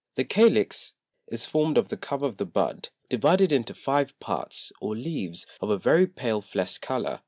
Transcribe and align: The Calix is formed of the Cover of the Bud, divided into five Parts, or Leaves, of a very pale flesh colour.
The 0.15 0.25
Calix 0.25 0.95
is 1.27 1.45
formed 1.45 1.77
of 1.77 1.89
the 1.89 1.95
Cover 2.09 2.25
of 2.25 2.37
the 2.37 2.45
Bud, 2.47 2.89
divided 3.07 3.51
into 3.51 3.75
five 3.75 4.19
Parts, 4.19 4.71
or 4.81 4.95
Leaves, 4.97 5.45
of 5.61 5.69
a 5.69 5.77
very 5.77 6.07
pale 6.07 6.41
flesh 6.41 6.79
colour. 6.79 7.19